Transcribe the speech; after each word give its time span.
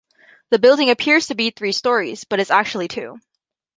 The 0.49 0.57
building 0.57 0.89
appears 0.89 1.27
to 1.27 1.35
be 1.35 1.51
three 1.51 1.73
stories, 1.73 2.23
but 2.23 2.39
is 2.39 2.49
actually 2.49 2.87
two. 2.87 3.19